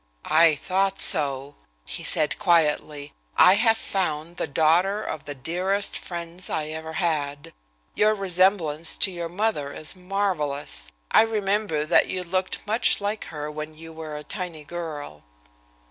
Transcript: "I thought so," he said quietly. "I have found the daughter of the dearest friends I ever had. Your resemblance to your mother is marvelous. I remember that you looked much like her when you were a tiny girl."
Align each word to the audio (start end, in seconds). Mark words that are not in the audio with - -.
"I 0.25 0.55
thought 0.55 0.99
so," 0.99 1.57
he 1.85 2.03
said 2.03 2.39
quietly. 2.39 3.13
"I 3.37 3.53
have 3.53 3.77
found 3.77 4.37
the 4.37 4.47
daughter 4.47 5.03
of 5.03 5.25
the 5.25 5.35
dearest 5.35 5.95
friends 5.95 6.49
I 6.49 6.69
ever 6.69 6.93
had. 6.93 7.53
Your 7.93 8.15
resemblance 8.15 8.95
to 8.95 9.11
your 9.11 9.29
mother 9.29 9.71
is 9.71 9.95
marvelous. 9.95 10.89
I 11.11 11.21
remember 11.21 11.85
that 11.85 12.07
you 12.07 12.23
looked 12.23 12.65
much 12.65 12.99
like 12.99 13.25
her 13.25 13.51
when 13.51 13.75
you 13.75 13.93
were 13.93 14.17
a 14.17 14.23
tiny 14.23 14.63
girl." 14.63 15.23